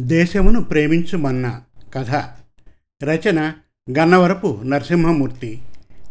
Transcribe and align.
దేశమును 0.00 0.64
ప్రేమించుమన్న 0.64 1.62
కథ. 1.94 2.10
రచన 3.04 3.52
గన్నవరపు 3.98 4.60
నరసింహమూర్తి. 4.64 5.62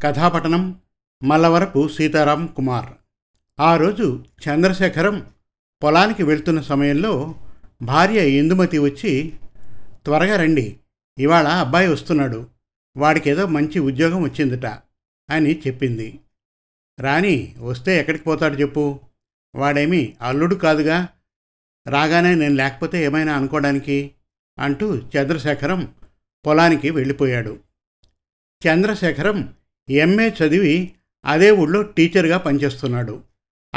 కథాపటనం 0.04 0.76
మల్లవరపు 1.24 1.88
సీతారాం 1.88 2.48
కుమార్. 2.48 2.86
ఆ 3.60 3.78
రోజు 3.78 4.26
చంద్రశేఖరం 4.50 5.28
పొలానికి 5.84 6.24
వెళ్తున్న 6.24 6.62
సమయంలో 6.62 7.36
భార్య 7.82 8.30
ఇందుమతి 8.30 8.78
వచ్చి 8.78 9.34
త్వరగా 10.06 10.36
రండి 10.36 10.78
ఇవాళ 11.20 11.48
అబ్బాయి 11.48 11.88
వస్తున్నాడు 11.88 12.48
వాడికేదో 12.98 13.48
మంచి 13.48 13.80
ఉద్యోగం 13.80 14.24
వచ్చిందట 14.24 14.66
అని 15.30 15.60
చెప్పింది. 15.68 16.20
రాణి 17.00 17.56
వస్తే 17.60 18.00
ఎక్కడికి 18.00 18.24
పోతాడు 18.24 18.56
చెప్పు 18.56 19.00
వాడేమీ 19.56 20.14
అల్లుడు 20.22 20.56
కాదుగా 20.56 21.08
రాగానే 21.90 22.36
నేను 22.36 22.56
లేకపోతే 22.56 23.04
ఏమైనా 23.04 23.34
అనుకోవడానికి? 23.34 24.12
అంటూ 24.60 24.96
చంద్రశేఖరం 24.96 25.94
పొలానికి 26.46 26.90
వెళ్ళిపోయాడు. 26.90 27.60
చంద్రశేఖరం 28.68 29.54
ఎంఏ 29.90 30.30
చదివి 30.30 30.92
అదే 31.26 31.52
ఊళ్ళో 31.52 31.82
టీచర్గా 31.82 32.38
పనిచేస్తున్నాడు. 32.38 33.22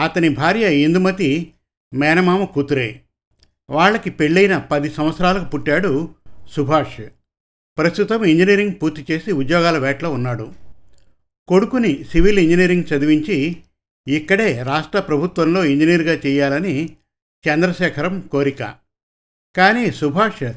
అతని 0.05 0.29
భార్య 0.29 0.77
ఇందుమతి 0.77 1.53
మేనమామ 1.95 2.45
కూతురే. 2.45 3.01
వాళ్ళకి 3.71 4.11
పెళ్ళైన 4.11 4.59
పది 4.59 4.91
సంవత్సరాలకు 4.91 5.45
పుట్టాడు 5.45 6.09
సుభాష్. 6.51 7.03
ప్రస్తుతం 7.79 8.25
ఇంజనీరింగ్ 8.25 8.73
పూర్తి 8.83 9.07
చేసి 9.11 9.33
ఉద్యోగాల 9.33 9.79
వేటలో 9.79 10.13
ఉన్నాడు. 10.13 10.53
కొడుకుని 11.49 12.05
సివిల్ 12.05 12.39
ఇంజనీరింగ్ 12.39 12.85
చదివించి 12.93 13.57
ఇక్కడే 14.09 14.63
రాష్ట్ర 14.63 15.01
ప్రభుత్వంలో 15.01 15.65
ఇంజనీర్గా 15.65 16.21
చేయాలని 16.27 16.97
చంద్రశేఖరం 17.49 18.21
కోరిక. 18.21 18.75
కానీ 19.57 19.91
సుభాష్ 19.91 20.53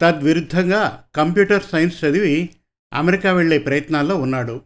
తద్విరుద్ధంగా 0.00 1.04
కంప్యూటర్ 1.14 1.62
సైన్స్ 1.62 2.04
చదివి 2.04 2.50
అమెరికా 2.92 3.32
వెళ్ళే 3.32 3.58
ప్రయత్నాల్లో 3.58 4.16
ఉన్నాడు. 4.16 4.62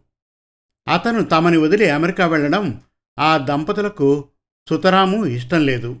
అతను 0.87 1.23
తమని 1.23 1.57
వదిలి 1.57 1.89
అమెరికా 1.89 2.27
వెళ్ళడం 2.27 2.81
ఆ 3.19 3.37
దంపతులకు 3.37 4.27
సుతరాము 4.69 5.25
ఇష్టం 5.25 5.65
లేదు. 5.65 5.99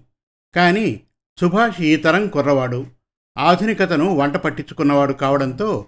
కానీ 0.55 1.01
సుభాష్ 1.39 1.81
ఈ 1.81 1.95
తరం 1.95 2.27
కుర్రవాడు. 2.27 2.87
ఆధునికతను 3.37 4.15
వంట 4.15 4.35
పట్టించుకున్నవాడు 4.35 5.13
కావడంతో 5.13 5.87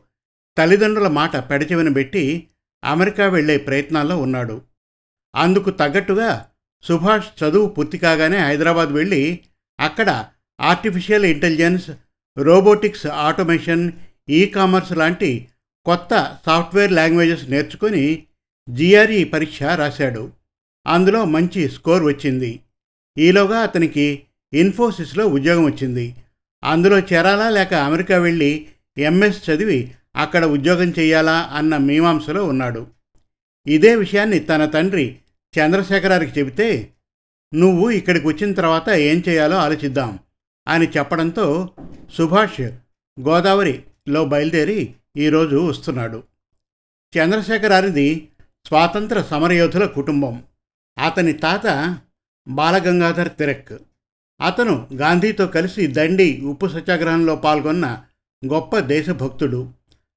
తల్లిదండ్రుల 0.58 1.08
మాట 1.08 1.38
పెడచెవిన 1.50 1.94
పెట్టి 1.94 2.48
అమెరికా 2.84 3.28
వెళ్ళే 3.28 3.58
ప్రయత్నాల్లో 3.58 4.18
ఉన్నాడు. 4.18 4.62
అందుకు 5.36 5.70
తగ్గట్టుగా 5.70 6.48
సుభాష్ 6.84 7.44
చదువు 7.44 7.70
పూర్తి 7.70 7.98
కాగానే 7.98 8.38
హైదరాబాద్ 8.38 8.90
వెళ్ళి 8.90 9.44
అక్కడ 9.82 10.26
artificial 10.60 11.26
intelligence 11.26 11.92
robotics 12.38 13.08
automation 13.08 13.92
e 14.30 14.46
commerce 14.46 14.92
లాంటి 14.92 15.48
కొత్త 15.86 16.38
సాఫ్ట్వేర్ 16.46 16.92
లాంగ్వేజెస్ 16.92 17.50
నేర్చుకొని 17.50 18.24
జిఆర్ఈ 18.70 19.24
పరీక్ష 19.24 19.64
రాశాడు. 19.64 20.32
అందులో 20.88 21.26
మంచి 21.26 21.70
స్కోర్ 21.70 22.04
వచ్చింది. 22.04 22.60
ఈలోగా 23.18 23.60
అతనికి 23.60 24.24
ఇన్ఫోసిస్లో 24.54 25.28
ఉద్యోగం 25.28 25.64
వచ్చింది. 25.64 26.16
అందులో 26.64 27.00
చేరాలా 27.00 27.50
లేక 27.50 27.74
అమెరికా 27.74 28.18
వెళ్ళి 28.18 28.68
ఎంఎస్ 28.98 29.50
చదివి 29.50 29.92
అక్కడ 30.16 30.46
ఉద్యోగం 30.46 30.94
చేయాలా 31.00 31.50
అన్న 31.54 31.78
మీమాంసలో 31.78 32.46
ఉన్నాడు. 32.46 32.88
ఇదే 33.68 33.96
విషయాన్ని 33.96 34.40
తన 34.40 34.66
తండ్రి 34.66 35.18
చంద్రశేఖరానికి 35.60 36.40
చెబితే 36.40 36.94
నువ్వు 37.54 37.90
ఇక్కడికి 37.90 38.28
వచ్చిన 38.28 38.54
తర్వాత 38.54 38.90
ఏం 38.90 39.24
చేయాలో 39.30 39.58
ఆలోచిద్దాం 39.58 40.20
అని 40.68 40.88
చెప్పడంతో 40.88 41.70
సుభాష్ 42.14 42.62
గోదావరిలో 43.20 44.26
బయలుదేరి 44.26 44.96
ఈరోజు 45.18 45.56
వస్తున్నాడు. 45.56 46.24
చంద్రశేఖరారిది 47.18 48.30
స్వాతంత్ర 48.68 49.22
సమరయోధుల 49.22 49.86
కుటుంబం. 49.86 50.44
అతని 51.06 51.34
తాత 51.34 51.98
బాలగంగాధర్ 52.48 53.30
తిరక్. 53.30 53.74
అతను 54.42 54.88
గాంధీతో 54.94 55.48
కలిసి 55.48 55.88
దండి 55.88 56.42
ఉప్పు 56.42 56.68
సత్యాగ్రహంలో 56.68 57.36
పాల్గొన్న 57.36 58.04
గొప్ప 58.46 58.80
దేశభక్తుడు. 58.80 59.70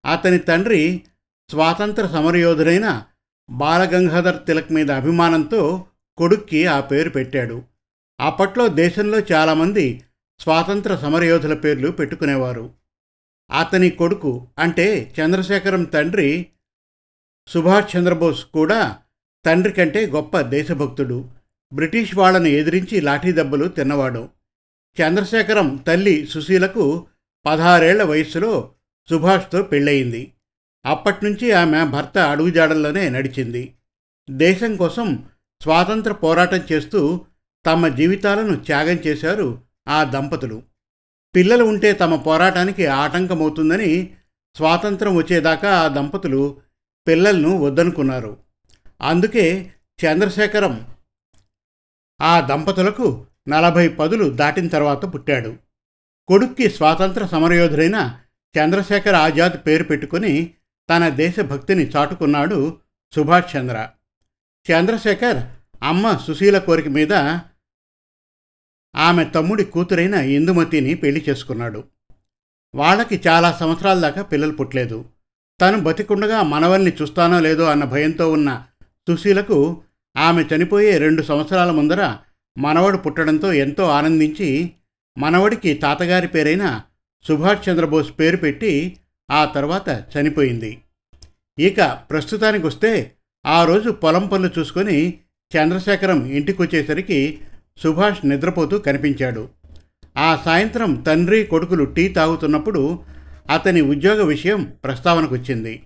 అతని 0.07 0.39
తండ్రి 0.39 1.03
స్వాతంత్ర 1.51 2.07
సమరయోధుడైన 2.07 3.03
బాలగంగాధర్ 3.51 4.47
తిలక్ 4.47 4.73
మీద 4.73 4.91
అభిమానంతో 4.91 5.87
కొడుక్కి 6.19 6.67
ఆ 6.67 6.81
పేరు 6.81 7.11
పెట్టాడు. 7.11 7.63
అప్పట్లో 8.21 8.69
దేశంలో 8.69 9.21
చాలామంది 9.21 10.03
స్వాతంత్ర 10.41 10.97
సమరయోధుల 10.97 11.55
పేర్లు 11.55 11.91
పెట్టుకునేవారు. 11.91 12.71
అతని 13.59 13.91
కొడుకు 13.91 14.49
అంటే 14.59 15.15
చంద్రశేఖరం 15.21 15.85
తండ్రి 15.85 16.47
సుభాష్ 17.49 17.97
చంద్రబోస్ 17.97 18.45
కూడా 18.45 18.99
తండ్రి 19.47 19.73
కంటే 19.73 20.07
గొప్ప 20.07 20.41
దేశభక్తుడు. 20.41 21.31
బ్రిటిష్ 21.75 22.17
వాళ్ళని 22.17 22.51
ఎదిరించి 22.51 23.01
లాఠీ 23.01 23.33
దెబ్బలు 23.33 23.69
తిన్నవాడు. 23.69 24.29
చంద్రశేఖరం 25.03 25.77
తల్లి 25.77 26.27
సుశీలకు 26.27 27.07
పదహారేళ్ళ 27.47 28.03
వయస్సులో 28.03 28.71
సుభాష్తో 29.11 29.63
పెళ్ళయింది. 29.63 30.33
అప్పట్నుంచి 30.87 31.53
ఆమె 31.53 31.85
భర్త 31.85 32.19
అడుగుజాడల్లోనే 32.19 33.09
నడిచింది. 33.09 33.75
దేశం 34.31 34.77
కోసం 34.77 35.25
స్వాతంత్ర 35.63 36.13
పోరాటం 36.13 36.61
చేస్తూ 36.73 37.25
తమ 37.67 37.89
జీవితాలను 37.89 38.57
త్యాగం 38.57 38.97
చేశారు 39.07 39.61
ఆ 39.89 40.05
దంపతులు. 40.05 40.63
పిల్లలు 41.35 41.65
ఉంటే 41.65 41.93
తమ 41.93 42.17
పోరాటానికి 42.17 42.87
ఆటంకమవుతుందని 42.87 44.15
స్వాతంత్రం 44.57 45.17
వచ్చేదాకా 45.17 45.81
ఆ 45.81 45.89
దంపతులు 45.89 46.61
పిల్లలను 47.07 47.59
వద్దనుకున్నారు. 47.59 48.37
అందుకే 49.03 49.71
చంద్రశేఖరం 50.07 50.87
ఆ 52.23 52.41
దంపతులకు 52.41 53.27
నలభై 53.49 53.89
పదులు 53.89 54.31
దాటిన 54.31 54.69
తర్వాత 54.69 55.15
పుట్టాడు. 55.15 55.57
కొడుక్కి 56.29 56.71
స్వాతంత్ర 56.71 57.27
సమరయోధుడైన 57.27 58.19
చంద్రశేఖర్ 58.59 59.15
ఆజాద్ 59.15 59.67
పేరు 59.67 59.85
పెట్టుకుని 59.85 60.55
తన 60.91 61.09
దేశభక్తిని 61.09 61.87
చాటుకున్నాడు 61.87 62.79
సుభాష్ 63.15 63.57
చంద్ర. 63.57 63.89
చంద్రశేఖర్ 64.71 65.43
అమ్మ 65.83 66.17
సుశీల 66.27 66.59
కోరిక 66.59 66.89
మీద 66.89 67.13
ఆమె 68.97 69.25
తమ్ముడి 69.25 69.65
కూతురైన 69.65 70.15
ఇందుమతిని 70.15 70.95
పెళ్ళి 70.95 71.25
చేసుకున్నాడు. 71.29 71.85
వాళ్ళకి 72.75 73.23
చాలా 73.29 73.53
సంవత్సరాల 73.53 74.01
దాకా 74.01 74.23
పిల్లలు 74.23 74.53
పుట్టలేదు. 74.53 75.05
తను 75.61 75.81
బతికుండగా 75.81 76.43
మనవల్ని 76.43 76.93
చూస్తానో 77.03 77.41
లేదో 77.41 77.65
అన్న 77.65 77.85
భయంతో 77.85 78.33
ఉన్న 78.33 78.67
సుశీలకు 79.09 79.83
ఆమె 80.17 80.43
చనిపోయే 80.43 80.99
రెండు 80.99 81.23
సంవత్సరాల 81.23 81.71
ముందర 81.71 82.17
మనవడు 82.59 82.97
పుట్టడంతో 82.97 83.53
ఎంతో 83.53 83.85
ఆనందించి 83.85 84.73
మనవడికి 85.19 85.75
తాతగారి 85.75 86.29
పేరైన 86.29 86.83
సుభాష్ 87.29 87.69
చంద్రబోస్ 87.69 88.13
పేరు 88.19 88.37
పెట్టి 88.37 89.01
ఆ 89.31 89.45
తర్వాత 89.45 90.05
చనిపోయింది. 90.17 90.81
ఇక 91.59 91.81
ప్రస్తుతానికి 92.11 92.67
వస్తే 92.67 93.14
ఆ 93.47 93.65
రోజు 93.65 93.91
పొలం 93.91 94.27
పనులు 94.27 94.51
చూసుకొని 94.59 95.15
చంద్రశేఖరం 95.57 96.27
ఇంటికొచ్చేసరికి 96.27 97.39
సుభాష్ 97.79 98.27
నిద్రపోతూ 98.27 98.79
కనిపించాడు. 98.79 99.49
ఆ 100.17 100.37
సాయంత్రం 100.45 101.05
తండ్రి 101.07 101.45
కొడుకులు 101.45 101.85
టీ 101.85 102.09
తాగుతున్నప్పుడు 102.09 102.99
అతని 103.51 103.81
ఉద్యోగ 103.81 104.23
విషయం 104.23 104.77
ప్రస్తావనకు 104.85 105.35
వచ్చింది 105.35 105.83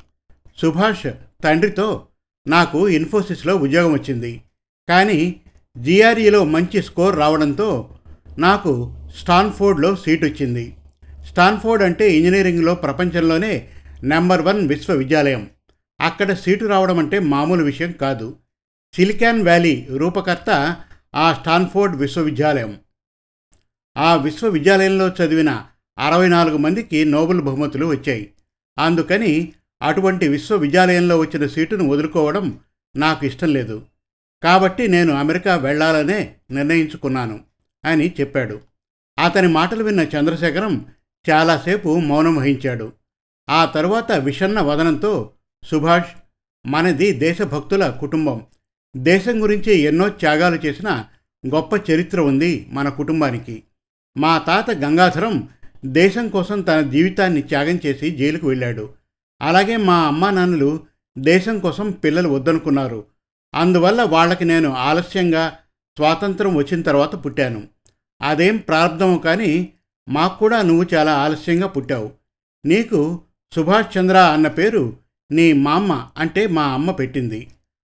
సుభాష్ 0.58 1.06
తండ్రితో 1.44 2.06
నాకు 2.46 2.88
ఇన్ఫోసిస్లో 2.88 3.56
ఉద్యోగం 3.56 3.92
వచ్చింది. 3.92 4.42
కానీ 4.88 5.36
జిఆర్ఈలో 5.76 6.44
మంచి 6.44 6.82
స్కోర్ 6.82 7.16
రావడంతో 7.16 7.90
నాకు 8.38 8.94
స్టాన్ఫోర్డ్లో 9.16 9.96
సీట్ 9.96 10.24
వచ్చింది 10.24 10.74
స్టాన్ఫోర్డ్ 11.26 11.82
అంటే 11.82 12.12
ఇంజనీరింగ్లో 12.12 12.74
ప్రపంచంలోనే 12.74 13.68
నెంబర్ 14.02 14.42
వన్ 14.42 14.68
విశ్వవిద్యాలయం. 14.68 15.50
అక్కడ 16.00 16.32
సీటు 16.32 16.64
రావడం 16.64 16.98
అంటే 16.98 17.18
మామూలు 17.18 17.64
విషయం 17.64 17.92
కాదు. 17.92 18.36
సిలికాన్ 18.94 19.42
వ్యాలీ 19.42 19.86
రూపకర్త 19.90 20.76
ఆ 21.14 21.32
స్టాన్ఫోర్డ్ 21.32 21.96
విశ్వవిద్యాలయం. 21.96 22.80
ఆ 23.96 24.14
విశ్వవిద్యాలయంలో 24.16 25.08
చదివిన 25.08 25.64
అరవై 25.98 26.28
నాలుగు 26.28 26.56
మందికి 26.56 27.04
నోబెల్ 27.04 27.40
బహుమతులు 27.40 27.86
వచ్చాయి. 27.86 28.32
అందుకని 28.78 29.52
అటువంటి 29.82 30.28
విశ్వవిద్యాలయంలో 30.28 31.18
వచ్చిన 31.18 31.46
సీటును 31.46 31.88
వదులుకోవడం 31.88 32.60
నాకు 32.96 33.26
ఇష్టం 33.26 33.52
లేదు. 33.52 33.86
కాబట్టి 34.42 34.88
నేను 34.88 35.14
అమెరికా 35.14 35.56
వెళ్ళాలనే 35.56 36.34
నిర్ణయించుకున్నాను 36.50 37.40
అని 37.84 38.14
చెప్పాడు. 38.20 38.60
అతని 39.24 39.48
మాటలు 39.48 39.84
విన్న 39.84 40.00
చంద్రశేఖరం 40.00 40.86
చాలాసేపు 41.30 41.98
మౌనం 41.98 42.36
వహించాడు. 42.36 42.92
ఆ 43.50 43.64
తరువాత 43.64 44.12
విషన్న 44.12 44.60
వదనంతో 44.60 45.32
సుభాష్ 45.64 46.06
మనది 46.66 47.12
దేశభక్తుల 47.12 47.90
కుటుంబం. 47.90 48.46
దేశం 48.96 49.42
గురించి 49.42 49.78
ఎన్నో 49.78 50.08
త్యాగాలు 50.08 50.56
చేసిన 50.56 51.04
గొప్ప 51.46 51.90
చరిత్ర 51.90 52.20
ఉంది 52.20 52.66
మన 52.70 52.88
కుటుంబానికి. 52.88 53.62
మా 54.18 54.38
తాత 54.38 54.70
గంగాధరం 54.70 55.48
దేశం 55.84 56.28
కోసం 56.28 56.60
తన 56.60 56.80
జీవితాన్ని 56.80 57.42
త్యాగం 57.42 57.80
చేసి 57.86 58.10
జైలుకు 58.10 58.48
వెళ్ళాడు. 58.48 58.94
అలాగే 59.42 59.76
మా 59.76 59.98
అమ్మా 59.98 60.30
నాన్నలు 60.30 60.80
దేశం 61.18 61.58
కోసం 61.58 61.90
పిల్లలు 61.90 62.28
వద్దనుకున్నారు. 62.28 63.04
అందువల్ల 63.54 64.02
వాళ్ళకి 64.02 64.44
నేను 64.44 64.72
ఆలస్యంగా 64.72 65.56
స్వాతంత్రం 65.96 66.54
వచ్చిన 66.54 66.82
తర్వాత 66.82 67.24
పుట్టాను. 67.24 67.68
అదేం 68.22 68.56
ప్రారంధము 68.56 69.18
కానీ 69.18 69.72
మాకు 70.08 70.38
కూడా 70.38 70.62
నువ్వు 70.62 70.86
చాలా 70.94 71.12
ఆలస్యంగా 71.14 71.66
పుట్టావు. 71.66 72.12
నీకు 72.66 73.20
సుభాష్ 73.54 73.98
చంద్ర 73.98 74.16
అన్న 74.16 74.48
పేరు 74.48 74.96
నీ 75.30 75.52
మామ్మ 75.52 76.10
అంటే 76.18 76.46
మా 76.46 76.64
అమ్మ 76.64 76.90
పెట్టింది. 76.90 77.48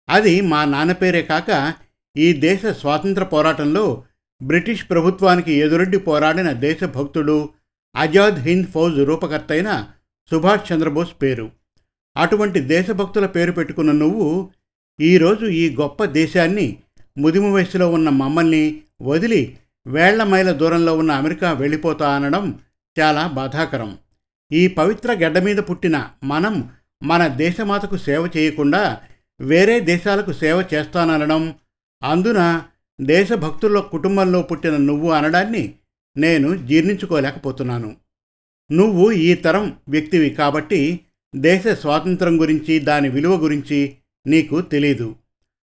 అది 0.09 0.41
మా 0.41 0.65
నాన్న 0.65 0.91
పేరే 0.91 1.21
కాక 1.21 1.73
ఈ 2.17 2.33
దేశ 2.33 2.65
స్వాతంత్ర 2.65 3.23
పోరాటంలో 3.23 4.03
బ్రిటిష్ 4.43 4.89
ప్రభుత్వానికి 4.89 5.53
ఎదురొడ్డి 5.53 5.97
పోరాడిన 5.97 6.51
దేశభక్తుడు 6.51 7.49
ఆజాద్ 7.95 8.39
హింద్ 8.39 8.67
ఫౌజ్ 8.67 8.99
రూపకర్త 8.99 9.51
అయిన 9.51 9.87
సుభాష్ 10.31 10.73
చంద్రబోస్ 10.73 11.21
పేరు. 11.21 11.51
అటువంటి 12.17 12.59
దేశభక్తుల 12.59 13.25
పేరు 13.25 13.51
పెట్టుకున్న 13.51 13.91
నువ్వు 13.91 14.49
ఈరోజు 15.01 15.45
ఈ 15.45 15.75
గొప్ప 15.75 16.05
దేశాన్ని 16.05 16.79
ముదిము 17.17 17.53
వయసులో 17.53 17.91
ఉన్న 17.91 18.09
మమ్మల్ని 18.09 18.81
వదిలి 19.01 19.57
వేళ్ళ 19.87 20.23
మైల 20.23 20.51
దూరంలో 20.51 20.97
ఉన్న 20.97 21.11
అమెరికా 21.11 21.51
వెళ్ళిపోతా 21.51 22.09
అనడం 22.09 22.59
చాలా 22.99 23.27
బాధాకరం. 23.27 23.97
ఈ 24.51 24.67
పవిత్ర 24.67 25.13
గడ్డ 25.13 25.37
మీద 25.37 25.57
పుట్టిన 25.57 26.09
మనం 26.23 26.69
మన 27.03 27.27
దేశమాతకు 27.27 27.97
సేవ 27.97 28.29
చేయకుండా 28.37 29.01
వేరే 29.41 29.79
దేశాలకు 29.79 30.31
సేవ 30.31 30.63
చేస్తాననడం. 30.73 31.55
అందున 32.03 32.61
దేశభక్తుల 33.01 33.79
కుటుంబంలో 33.79 34.41
పుట్టిన 34.41 34.77
నువ్వు 34.77 35.11
అనడాన్ని 35.11 35.75
నేను 36.17 36.67
జీర్ణించుకోలేకపోతున్నాను. 36.67 37.95
నువ్వు 38.71 39.11
ఈ 39.11 39.33
తరం 39.33 39.77
వ్యక్తివి 39.89 40.29
కాబట్టి 40.29 40.99
దేశ 41.35 41.67
స్వాతంత్రం 41.67 42.41
గురించి 42.41 42.79
దాని 42.79 43.09
విలువ 43.09 43.35
గురించి 43.35 43.97
నీకు 44.27 44.61
తెలీదు. 44.61 45.15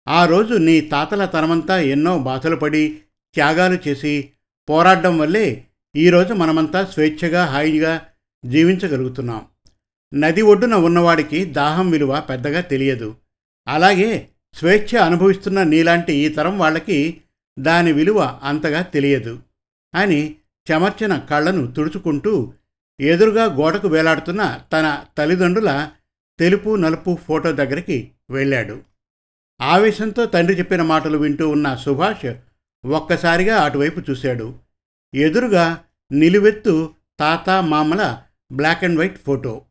ఆ 0.09 0.25
రోజు 0.27 0.55
నీ 0.55 0.81
తాతల 0.81 1.25
తరమంతా 1.25 1.79
ఎన్నో 1.79 2.19
బాధలు 2.19 2.57
పడి 2.57 2.99
త్యాగాలు 3.35 3.89
చేసి 3.89 4.31
పోరాడడం 4.69 5.19
వల్లే 5.19 5.65
ఈరోజు 5.97 6.33
మనమంతా 6.33 6.85
స్వేచ్ఛగా 6.85 7.45
హాయిగా 7.45 8.07
జీవించగలుగుతున్నాం. 8.45 9.47
నది 10.15 10.43
ఒడ్డున 10.43 10.75
ఉన్నవాడికి 10.75 11.45
దాహం 11.45 11.91
విలువ 11.91 12.21
పెద్దగా 12.21 12.61
తెలియదు. 12.61 13.17
అలాగే 13.69 14.29
స్వేచ్ఛ 14.55 14.99
అనుభవిస్తున్న 14.99 15.63
నీలాంటి 15.63 16.13
ఈ 16.13 16.29
తరం 16.29 16.59
వాళ్ళకి 16.59 17.21
దాని 17.59 17.93
విలువ 17.93 18.41
అంతగా 18.43 18.83
తెలియదు. 18.83 19.41
అని 19.95 20.35
చెమర్చిన 20.71 21.19
కళ్ళను 21.19 21.73
తుడుచుకుంటూ 21.73 22.53
ఎదురుగా 23.01 23.45
గోడకు 23.45 23.89
వేలాడుతున్న 23.89 24.61
తన 24.73 25.05
తల్లిదండ్రుల 25.19 25.91
తెలుపు 26.39 26.77
నలుపు 26.77 27.19
ఫోటో 27.29 27.53
దగ్గరికి 27.53 28.11
వెళ్ళాడు. 28.31 28.81
ఆవేశంతో 29.61 30.27
తండ్రి 30.27 30.59
చెప్పిన 30.59 30.83
మాటలు 30.83 31.19
వింటూ 31.19 31.49
ఉన్న 31.49 31.75
సుభాష్ 31.75 32.35
ఒక్కసారిగా 32.87 33.57
అటువైపు 33.57 34.11
చూశాడు. 34.11 34.55
ఎదురుగా 35.15 35.85
నిలువెత్తు 36.13 36.95
తాత 37.21 37.51
మామల 37.51 38.23
బ్లాక్ 38.53 38.85
అండ్ 38.85 38.99
వైట్ 38.99 39.19
ఫోటో. 39.19 39.65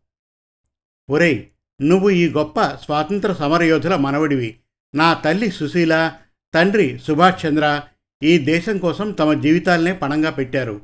ఒరేయ్ 1.10 1.44
నువ్వు 1.82 2.10
ఈ 2.10 2.30
గొప్ప 2.30 2.62
స్వాతంత్ర 2.62 3.34
సమరయోధుల 3.34 3.96
మనవడివి. 3.96 4.58
నా 4.96 5.14
తల్లి 5.14 5.52
సుశీల 5.52 6.12
తండ్రి 6.54 7.00
సుభాష్ 7.00 7.46
చంద్ర 7.46 7.82
ఈ 8.24 8.38
దేశం 8.38 8.78
కోసం 8.78 9.12
తమ 9.12 9.34
జీవితాలనే 9.34 9.94
పణంగా 9.94 10.30
పెట్టారు. 10.30 10.82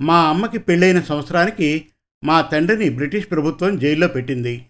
మా 0.00 0.28
అమ్మకి 0.28 0.58
పెళ్ళైన 0.58 1.00
సంవత్సరానికి 1.00 1.86
మా 2.24 2.40
తండ్రిని 2.40 2.88
బ్రిటిష్ 2.88 3.30
ప్రభుత్వం 3.30 3.78
జైల్లో 3.78 4.08
పెట్టింది. 4.08 4.66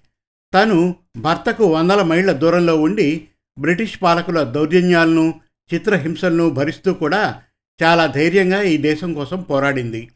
తను 0.55 0.95
భర్తకు 1.17 1.65
వందల 1.65 2.03
మైళ్ళ 2.03 2.33
దూరంలో 2.33 2.77
ఉండి 2.77 3.29
బ్రిటిష్ 3.59 4.03
పాలకుల 4.03 4.43
దౌర్జన్యాలను 4.43 5.35
చిత్రహింసలను 5.75 6.51
భరిస్తూ 6.51 6.93
కూడా 6.93 7.43
చాలా 7.83 8.07
ధైర్యంగా 8.07 8.63
ఈ 8.63 8.77
దేశం 8.77 9.15
కోసం 9.15 9.43
పోరాడింది. 9.43 10.11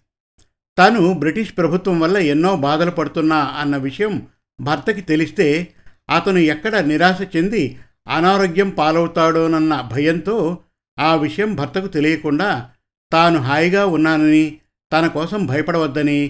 తను 0.78 1.12
బ్రిటిష్ 1.12 1.56
ప్రభుత్వం 1.58 2.00
వల్ల 2.00 2.16
ఎన్నో 2.16 2.56
బాధలు 2.56 2.90
పడుతున్నా 2.90 3.36
అన్న 3.36 3.76
విషయం 3.76 4.26
భర్తకి 4.60 5.00
తెలిస్తే 5.00 5.76
అతను 6.10 6.38
ఎక్కడ 6.38 6.76
నిరాశ 6.76 7.36
చెంది 7.36 7.80
అనారోగ్యం 8.08 8.70
పాలవుతాడోనన్న 8.70 9.80
భయంతో 9.80 10.62
ఆ 10.98 11.14
విషయం 11.14 11.54
భర్తకు 11.54 11.86
తెలియకుండా 11.86 12.70
తాను 13.12 13.38
హాయిగా 13.38 13.86
ఉన్నానని 13.86 14.58
తన 14.92 15.06
కోసం 15.06 15.46
భయపడవద్దని 15.46 16.20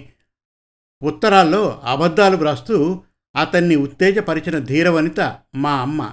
ఉత్తరాల్లో 1.03 1.81
అబద్ధాలు 1.85 2.37
వ్రాస్తూ 2.37 3.03
అతన్ని 3.35 3.77
ఉత్తేజపరిచిన 3.77 4.59
ధీరవనిత 4.59 5.21
మా 5.55 5.81
అమ్మ. 5.81 6.13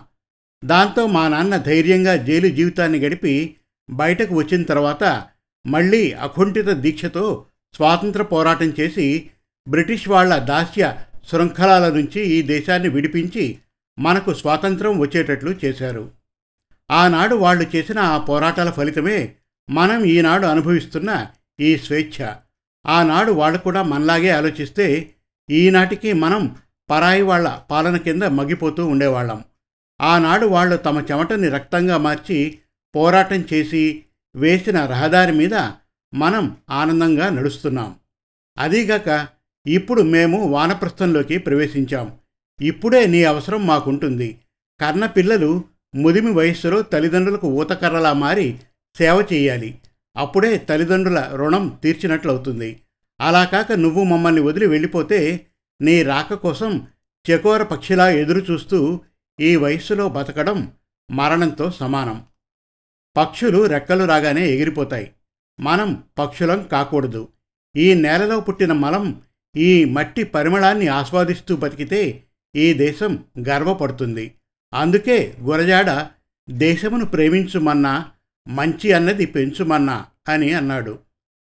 దాంతో 0.63 1.07
మా 1.07 1.27
నాన్న 1.27 1.57
ధైర్యంగా 1.57 2.15
జైలు 2.15 2.47
జీవితాన్ని 2.47 2.99
గడిపి 2.99 3.55
బయటకు 3.89 4.35
వచ్చిన 4.35 4.63
తర్వాత 4.63 5.03
మళ్ళీ 5.65 6.11
అకుంఠిత 6.11 6.65
దీక్షతో 6.65 7.45
స్వాతంత్ర 7.75 8.23
పోరాటం 8.23 8.73
చేసి 8.79 9.31
బ్రిటిష్ 9.67 10.07
వాళ్ళ 10.07 10.37
దాస్య 10.37 10.97
శృంఖలాల 11.31 11.89
నుంచి 11.89 12.21
ఈ 12.21 12.41
దేశాన్ని 12.41 12.89
విడిపించి 12.89 13.57
మనకు 13.99 14.33
స్వాతంత్రం 14.33 14.99
వచ్చేటట్లు 14.99 15.55
చేశారు. 15.65 16.11
ఆనాడు 16.91 17.35
వాళ్ళు 17.35 17.75
చేసిన 17.75 17.99
ఆ 17.99 18.17
పోరాటాల 18.17 18.71
ఫలితమే 18.71 19.35
మనం 19.69 20.03
ఈనాడు 20.03 20.45
అనుభవిస్తున్న 20.45 21.27
ఈ 21.59 21.77
స్వేచ్ఛ. 21.77 22.33
ఆనాడు 22.87 23.31
వాళ్ళు 23.31 23.59
కూడా 23.59 23.83
మనలాగే 23.83 24.29
ఆలోచిస్తే 24.29 25.11
ఈనాటికి 25.49 26.13
మనం 26.13 26.55
పరాయి 26.89 27.21
వాళ్ళ 27.21 27.59
పాలన 27.71 27.97
కింద 27.97 28.23
మగ్గిపోతూ 28.23 28.87
ఉండేవాళ్ళం. 28.87 29.43
ఆనాడు 30.01 30.45
వాళ్ళు 30.45 30.75
తమ 30.75 31.03
చెమటని 31.11 31.49
రక్తంగా 31.49 31.97
మార్చి 31.97 32.57
పోరాటం 32.95 33.43
చేసి 33.53 34.03
వేసిన 34.35 34.85
రహదారి 34.85 35.31
మీద 35.31 35.53
మనం 36.13 36.57
ఆనందంగా 36.69 37.29
నడుస్తున్నాం. 37.29 37.95
అదీగాక 38.57 39.27
ఇప్పుడు 39.67 40.01
మేము 40.01 40.47
వానప్రస్థంలోకి 40.47 41.37
ప్రవేశించాం. 41.37 42.17
ఇప్పుడే 42.61 43.07
నీ 43.07 43.23
అవసరం 43.23 43.67
మాకుంటుంది. 43.67 44.39
కర్ణ 44.81 45.05
పిల్లలు 45.05 45.63
ముదిమి 45.95 46.31
వయస్సులో 46.31 46.81
తల్లిదండ్రులకు 46.81 47.47
ఊతకర్రలా 47.47 48.13
మారి 48.13 48.59
సేవ 48.97 49.25
చేయాలి. 49.33 49.81
అప్పుడే 50.17 50.57
తల్లిదండ్రుల 50.57 51.31
రుణం 51.35 51.79
తీర్చినట్లవుతుంది. 51.83 52.81
అలా 53.21 53.45
కాక 53.45 53.71
నువ్వు 53.71 54.03
మమ్మల్ని 54.03 54.41
వదిలి 54.41 54.67
వెళ్ళిపోతే 54.67 55.45
నీ 55.81 56.03
రాక 56.03 56.33
కోసం 56.33 56.87
చెకోర 57.31 57.63
పక్షిలా 57.63 58.09
ఎదురు 58.09 58.39
చూస్తూ 58.39 59.01
ఈ 59.39 59.55
వయస్సులో 59.55 60.09
బతకడం 60.09 60.71
మరణంతో 61.11 61.71
సమానం. 61.71 62.23
పక్షులు 63.17 63.65
రెక్కలు 63.65 64.03
రాగానే 64.03 64.49
ఎగిరిపోతాయి. 64.49 65.11
మనం 65.59 66.03
పక్షులం 66.17 66.63
కాకూడదు. 66.71 67.27
ఈ 67.77 67.93
నేలలో 67.93 68.39
పుట్టిన 68.39 68.73
మలం 68.73 69.21
ఈ 69.57 69.85
మట్టి 69.85 70.23
పరిమళాన్ని 70.23 70.87
ఆస్వాదిస్తూ 70.87 71.55
బతికితే 71.55 72.23
ఈ 72.55 72.73
దేశం 72.73 73.23
గర్వపడుతుంది. 73.47 74.33
అందుకే 74.73 75.35
గురజాడ 75.41 76.07
దేశమును 76.49 77.05
ప్రేమించుమన్నా 77.05 78.11
మంచి 78.47 78.91
అన్నది 78.91 79.25
పెంచుమన్నా 79.25 80.05
అని 80.29 80.53
అన్నాడు. 80.53 80.99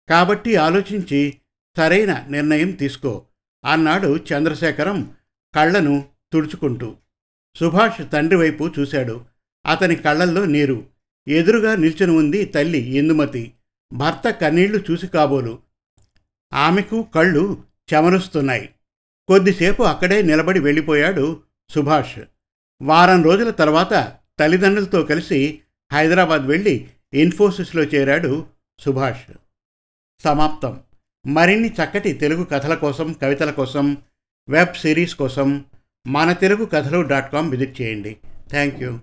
కాబట్టి 0.09 0.57
ఆలోచించి 0.57 1.37
సరైన 1.77 2.27
నిర్ణయం 2.31 2.71
తీసుకో 2.71 3.25
అన్నాడు 3.65 4.17
చంద్రశేఖరం 4.17 5.13
కళ్ళను 5.55 6.05
తుడుచుకుంటూ. 6.33 6.97
సుభాష్ 7.57 8.13
తండ్రి 8.13 8.37
వైపు 8.37 8.71
చూశాడు. 8.79 9.25
అతని 9.67 9.97
కళ్ళల్లో 9.97 10.45
నీరు. 10.45 10.87
ఎదురుగా 11.29 11.77
నిల్చుని 11.77 12.13
ఉంది 12.13 12.45
తల్లి 12.45 12.79
ఇందుమతి. 12.79 13.53
భర్త 13.93 14.31
కన్నీళ్ళు 14.31 14.85
చూసి 14.91 15.07
కాబోలు. 15.07 15.59
ఆమెకు 16.55 17.07
కళ్ళు 17.15 17.70
చెమరుస్తున్నాయి. 17.95 18.75
కొద్దిసేపు 19.29 19.83
అక్కడే 19.83 20.23
నిలబడి 20.23 20.61
వెళ్ళిపోయాడు 20.61 21.43
సుభాష్. 21.69 22.19
వారం 22.83 23.23
రోజుల 23.23 23.51
తర్వాత 23.51 24.13
తల్లిదండ్రులతో 24.39 25.03
కలిసి 25.03 25.61
హైదరాబాద్ 25.93 26.43
వెళ్ళి 26.43 26.89
ఇన్ఫోసిస్లో 27.15 27.83
చేరాడు 27.83 28.47
సుభాష్. 28.79 29.33
సమాప్తం. 30.25 30.81
మరిన్ని 31.27 31.69
చక్కటి 31.69 32.13
తెలుగు 32.13 32.45
కథల 32.45 32.75
కోసం 32.75 33.13
కవితల 33.13 33.51
కోసం 33.51 33.97
వెబ్ 34.49 34.75
సిరీస్ 34.75 35.15
కోసం 35.15 35.65
మన 36.07 36.33
తెలుగు 36.33 36.65
కథలు 36.65 37.03
డాట్ 37.03 37.33
కామ్ 37.33 37.51
విజిట్ 37.51 37.81
చేయండి. 37.81 38.17
Thank 38.51 38.83
you 38.83 38.99